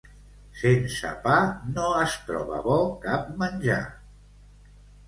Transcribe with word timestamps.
Sense 0.61 1.11
pa 1.27 1.35
no 1.75 1.91
es 2.07 2.17
troba 2.31 2.65
bo 2.71 2.81
cap 3.07 3.31
menjar. 3.45 3.81